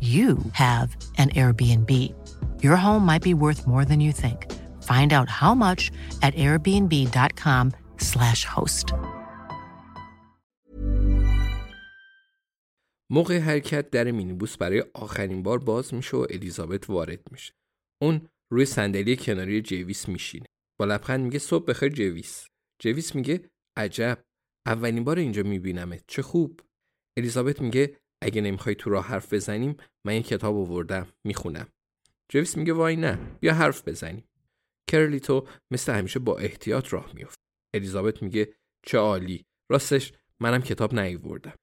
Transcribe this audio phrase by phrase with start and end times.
[0.00, 2.14] you have an Airbnb.
[2.62, 4.46] Your home might be worth more than you think.
[4.82, 5.90] Find out how much
[6.22, 8.94] at airbnb.com/slash host.
[13.10, 17.52] موقع حرکت در مینیبوس برای آخرین بار باز میشه و الیزابت وارد میشه.
[18.02, 20.46] اون روی صندلی کناری جویس میشینه.
[20.80, 22.46] با لبخند میگه صبح بخیر جویس.
[22.82, 24.18] جویس میگه عجب
[24.66, 26.60] اولین بار اینجا میبینمت چه خوب.
[27.18, 31.68] الیزابت میگه اگه نمی‌خوای تو راه حرف بزنیم من یه کتاب آوردم می‌خونم.
[32.28, 34.24] جویس میگه وای نه بیا حرف بزنیم.
[34.90, 37.38] کارلیتو مثل همیشه با احتیاط راه میفته
[37.74, 38.54] الیزابت میگه
[38.86, 39.44] چه عالی.
[39.70, 41.54] راستش منم کتاب نیاوردم.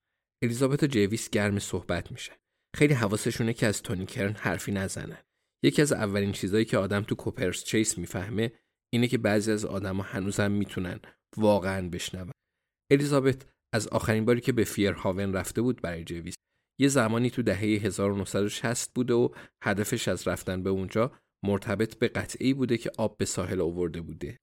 [0.44, 2.32] الیزابت و جویس گرم صحبت میشه.
[2.76, 5.18] خیلی حواسشونه که از تونی کرن حرفی نزنن.
[5.64, 8.52] یکی از اولین چیزایی که آدم تو کوپرس چیس می‌فهمه
[8.94, 11.00] اینه که بعضی از آدما هنوزم می‌تونن
[11.38, 12.32] واقعا بشنون.
[12.92, 16.36] الیزابت از آخرین باری که به فیرهاون رفته بود برای جویس
[16.82, 19.30] یه زمانی تو دهه 1960 بوده و
[19.64, 21.12] هدفش از رفتن به اونجا
[21.46, 24.40] مرتبط به قطعی بوده که آب به ساحل آورده بوده.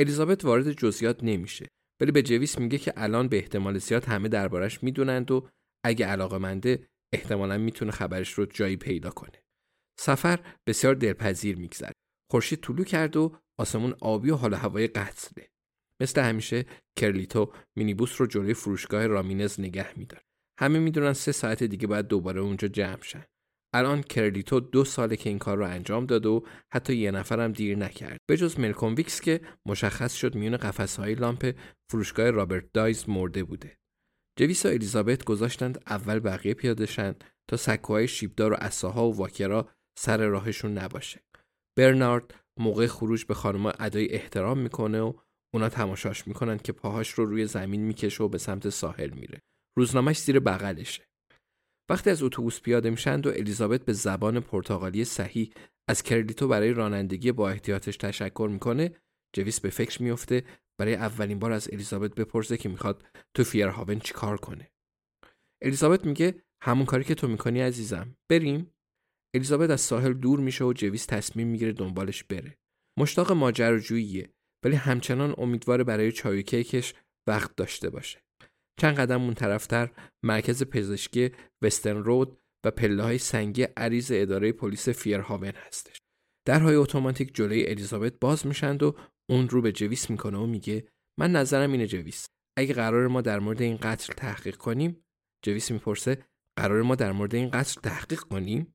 [0.00, 1.66] الیزابت وارد جزئیات نمیشه
[2.00, 5.48] ولی به جویس میگه که الان به احتمال زیاد همه دربارش می‌دونند و
[5.84, 9.42] اگه علاقه منده احتمالا می‌تونه خبرش رو جایی پیدا کنه.
[10.00, 11.92] سفر بسیار دلپذیر میگذره.
[12.30, 15.48] خورشید طلو کرد و آسمون آبی و حال هوای قتله.
[16.00, 16.64] مثل همیشه
[16.98, 20.22] کرلیتو مینیبوس رو جلوی فروشگاه رامینز نگه میداره.
[20.60, 23.24] همه می‌دونن سه ساعت دیگه باید دوباره اونجا جمع شن.
[23.74, 27.78] الان کرلیتو دو ساله که این کار رو انجام داد و حتی یه نفرم دیر
[27.78, 28.18] نکرد.
[28.28, 30.58] به جز ملکوم ویکس که مشخص شد میون
[30.98, 31.56] های لامپ
[31.90, 33.76] فروشگاه رابرت دایز مرده بوده.
[34.38, 37.14] جویس و الیزابت گذاشتند اول بقیه پیاده شن
[37.50, 39.68] تا سکوهای شیبدار و عصاها و واکرا
[39.98, 41.20] سر راهشون نباشه.
[41.78, 45.12] برنارد موقع خروج به خانمها ادای احترام می‌کنه و
[45.56, 49.42] اونا تماشاش می‌کنن که پاهاش رو روی زمین می‌کشه و به سمت ساحل میره.
[49.78, 51.08] روزنامهش زیر بغلشه.
[51.90, 55.52] وقتی از اتوبوس پیاده میشند و الیزابت به زبان پرتغالی صحیح
[55.88, 58.94] از کرلیتو برای رانندگی با احتیاطش تشکر می‌کنه
[59.36, 60.44] جویس به فکر میفته
[60.80, 64.70] برای اولین بار از الیزابت بپرسه که می‌خواد تو فیرهاون چیکار کنه.
[65.62, 68.16] الیزابت میگه همون کاری که تو می‌کنی عزیزم.
[68.30, 68.74] بریم.
[69.34, 72.58] الیزابت از ساحل دور میشه و جویس تصمیم می‌گیره دنبالش بره.
[72.98, 74.35] مشتاق ماجراجوییه.
[74.66, 76.94] ولی همچنان امیدوار برای چای کیکش
[77.28, 78.18] وقت داشته باشه.
[78.80, 79.90] چند قدم اون طرفتر
[80.22, 81.30] مرکز پزشکی
[81.62, 86.00] وسترن رود و پله های سنگی عریض اداره پلیس فیرهاون هستش.
[86.46, 88.96] درهای اتوماتیک جلوی الیزابت باز میشند و
[89.30, 90.88] اون رو به جویس می‌کنه و میگه
[91.18, 92.28] من نظرم اینه جویس
[92.58, 95.04] اگه قراره ما در مورد این قتل تحقیق کنیم؟
[95.44, 96.26] جویس می‌پرسه
[96.56, 98.74] قراره ما در مورد این قتل تحقیق کنیم؟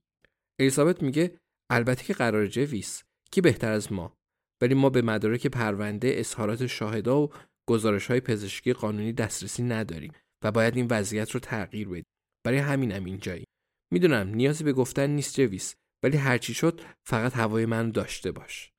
[0.59, 1.39] الیزابت میگه
[1.71, 4.20] البته که قراره جویس کی بهتر از ما؟
[4.61, 7.29] ولی ما به مدارک پرونده اظهارات شاهدا و
[7.69, 10.11] گزارش های پزشکی قانونی دسترسی نداریم
[10.43, 12.05] و باید این وضعیت رو تغییر بدیم.
[12.45, 13.45] برای همینم اینجایی
[13.93, 18.71] می‌دونم نیازی به گفتن نیست جویس ولی هرچی شد فقط هوای من داشته باش.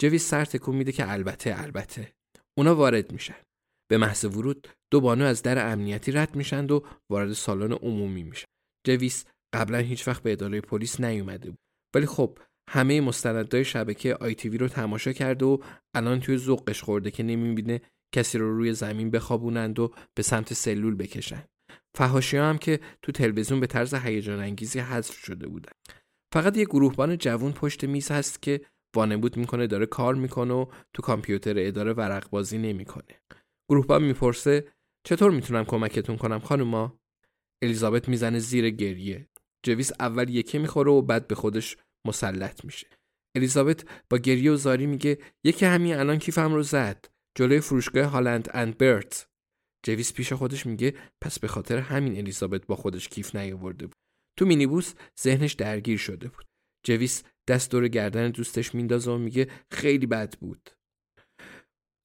[0.00, 2.12] جویس سر تکون میده که البته البته.
[2.58, 3.42] اونا وارد میشن.
[3.90, 6.80] به محض ورود دو بانو از در امنیتی رد میشن و
[7.10, 8.46] وارد سالن عمومی میشن.
[8.86, 9.24] جویس
[9.54, 11.58] قبلا هیچ وقت به اداره پلیس نیومده بود.
[11.94, 15.58] ولی خب همه مستندهای شبکه آی رو تماشا کرده و
[15.94, 17.80] الان توی ذوقش خورده که نمی‌بینه
[18.14, 21.44] کسی رو روی زمین بخوابونند و به سمت سلول بکشن.
[21.94, 25.72] فهاشی هم که تو تلویزیون به طرز هیجان انگیزی حذف شده بودن.
[26.34, 28.60] فقط یه گروهبان جوون پشت میز هست که
[28.96, 33.20] وانمود می‌کنه داره کار می‌کنه و تو کامپیوتر اداره ورق بازی نمی‌کنه.
[33.70, 34.68] گروهبان می‌پرسه
[35.06, 36.98] چطور می‌تونم کمکتون کنم خانوما؟
[37.62, 39.28] الیزابت می‌زنه زیر گریه.
[39.66, 41.76] جویس اول یکه می‌خوره و بعد به خودش
[42.08, 42.86] مسلط میشه.
[43.36, 47.04] الیزابت با گریه و زاری میگه یکی همین الان کیفم رو زد.
[47.34, 49.28] جلوی فروشگاه هالند اند برت.
[49.86, 53.96] جویس پیش خودش میگه پس به خاطر همین الیزابت با خودش کیف نیاورده بود.
[54.38, 56.44] تو مینیبوس ذهنش درگیر شده بود.
[56.86, 60.70] جویس دست دور گردن دوستش میندازه و میگه خیلی بد بود.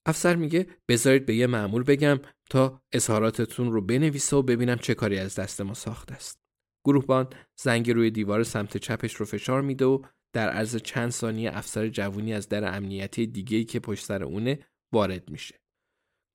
[0.06, 5.18] افسر میگه بذارید به یه مامور بگم تا اظهاراتتون رو بنویسه و ببینم چه کاری
[5.18, 6.43] از دست ما ساخته است.
[6.86, 10.02] گروهبان زنگ روی دیوار سمت چپش رو فشار میده و
[10.34, 15.30] در عرض چند ثانیه افسر جوونی از در امنیتی دیگه‌ای که پشت سر اونه وارد
[15.30, 15.60] میشه.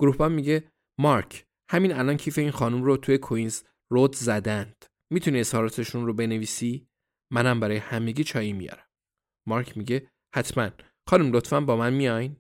[0.02, 4.86] گروهبان میگه مارک همین الان کیف این خانم رو توی کوینز رود زدند.
[5.14, 6.88] می‌تونی اظهاراتشون رو بنویسی؟
[7.34, 8.88] منم برای همگی چایی میارم.
[9.48, 10.70] مارک میگه حتما.
[11.10, 12.36] خانم لطفا با من میاین.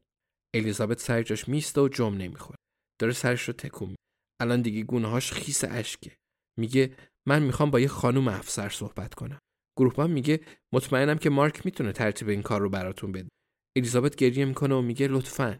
[0.55, 2.57] الیزابت سر جاش میسته و جم نمی‌خوره
[3.01, 3.95] داره سرش رو تکون
[4.41, 6.17] الان دیگه گونه‌هاش خیس اشکه.
[6.59, 6.95] میگه
[7.29, 9.39] من می‌خوام با یه خانم افسر صحبت کنم.
[9.77, 10.39] گروهبان میگه
[10.73, 13.29] مطمئنم که مارک می‌تونه ترتیب این کار رو براتون بده.
[13.77, 15.59] الیزابت گریه می‌کنه و میگه لطفا.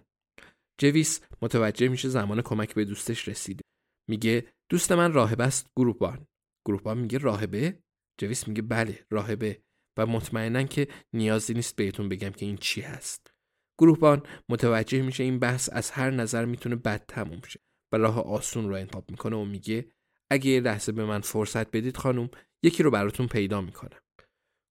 [0.82, 3.62] جویس متوجه میشه زمان کمک به دوستش رسیده.
[4.10, 6.26] میگه دوست من راهبه است گروهبان
[6.68, 7.80] گروهبان میگه راهبه؟
[8.22, 9.62] جویس میگه بله راهبه.
[9.98, 13.32] و مطمئنا که نیازی نیست بهتون بگم که این چی هست.
[13.80, 17.60] گروهبان متوجه میشه این بحث از هر نظر می‌تونه بد تموم شه.
[17.94, 19.92] و راه آسون رو انتخاب می‌کنه و میگه
[20.32, 22.30] اگه یه لحظه به من فرصت بدید خانم
[22.64, 24.00] یکی رو براتون پیدا می‌کنم.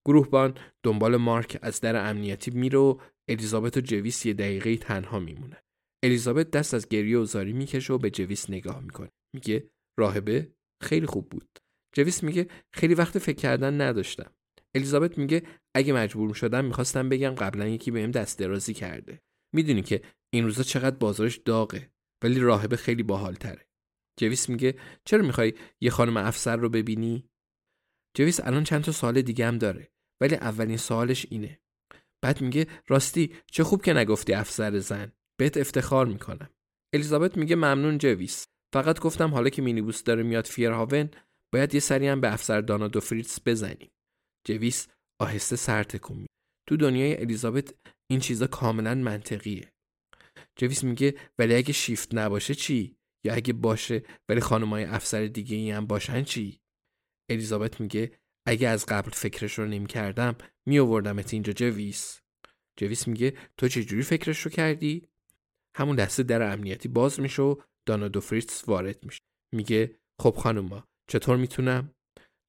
[0.07, 5.63] گروهبان دنبال مارک از در امنیتی میره و الیزابت و جویس یه دقیقه تنها میمونه.
[6.03, 9.09] الیزابت دست از گریه و زاری می‌کشه و به جویس نگاه می‌کنه.
[9.35, 9.69] میگه
[9.99, 10.51] راهبه
[10.83, 11.59] خیلی خوب بود.
[11.95, 14.31] جویس میگه خیلی وقت فکر کردن نداشتم.
[14.75, 15.43] الیزابت میگه
[15.75, 19.21] اگه مجبور شدم می‌خواستم بگم قبلا یکی بهم دست درازی کرده.
[19.55, 20.01] می‌دونی که
[20.33, 21.91] این روزا چقدر بازارش داغه
[22.23, 23.68] ولی راهبه خیلی باحال تره
[24.19, 24.75] جویس میگه
[25.05, 27.29] چرا می‌خوای یه خانم افسر رو ببینی؟
[28.13, 31.59] جویس الان چند تا سال دیگه هم داره ولی اولین سوالش اینه.
[32.21, 35.11] بعد میگه راستی چه خوب که نگفتی افسر زن.
[35.39, 36.49] بهت افتخار می‌کنم.
[36.93, 38.45] الیزابت میگه ممنون جویس.
[38.73, 41.09] فقط گفتم حالا که مینیبوس داره میاد فیرهاون
[41.53, 43.91] باید یه سری هم به افسر دانا د فریتاس بزنیم.
[44.47, 44.87] جویس
[45.19, 46.25] آهسته سر تکون
[46.67, 47.73] تو دنیای الیزابت
[48.07, 49.73] این چیزا کاملا منطقیه.
[50.55, 55.71] جویس میگه ولی اگه شیفت نباشه چی؟ یا اگه باشه ولی خانمای افسر دیگه ای
[55.71, 56.61] هم باشن چی؟
[57.29, 60.35] الیزابت میگه اگه از قبل فکرش رو نمی کردم
[60.65, 62.21] می آوردمت اینجا جویس.
[62.79, 65.07] جویس میگه تو چه جوری فکرش رو کردی؟
[65.75, 67.55] همون دسته در امنیتی باز میشه و
[67.85, 69.21] دانا دو فریتس وارد میشه.
[69.55, 71.93] میگه خب خانوما چطور می‌تونم؟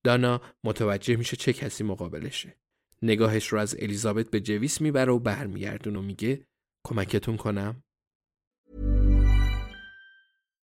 [0.05, 2.57] دانا متوجه میشه چه کسی مقابلشه.
[3.03, 6.47] نگاهش رو از الیزابت به جویس می‌بره و برمیگردون و میگه
[6.87, 7.83] کمکتون کنم؟